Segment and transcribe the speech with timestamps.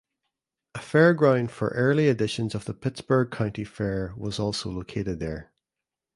[0.73, 5.53] A fairground for early editions of the Pittsburg County Fair was also located there.